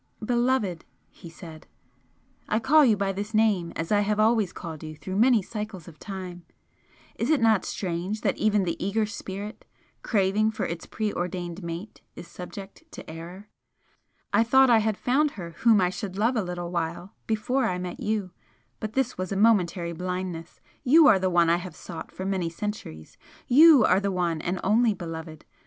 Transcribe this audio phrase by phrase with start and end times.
[0.25, 1.67] "Beloved!" he said
[2.49, 5.87] "I call you by this name as I have always called you through many cycles
[5.87, 6.43] of time!
[7.17, 9.63] Is it not strange that even the eager spirit,
[10.01, 13.49] craving for its preordained mate, is subject to error?
[14.33, 17.77] I thought I had found her whom I should love a little while before I
[17.77, 18.31] met you
[18.79, 20.59] but this was a momentary blindness!
[20.83, 23.19] YOU are the one I have sought for many centuries!
[23.45, 25.45] YOU are the one and only beloved!